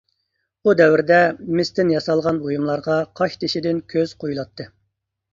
[0.69, 1.17] ئۇ دەۋردە
[1.59, 4.67] مىستىن ياسالغان بۇيۇملارغا قاشتېشىدىن كۆز قۇيۇلاتتى.